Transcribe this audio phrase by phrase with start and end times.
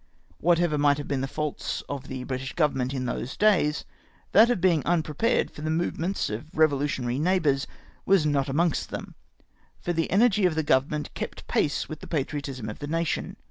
[0.39, 3.85] Whatever might have been the faults of the British Government in those days,
[4.31, 7.67] that of being unprepared for the movements of revolutionary neighbours
[8.03, 9.13] was not amongst them,
[9.79, 13.37] for the energy of the Government kept pace with the patriotism of the nation.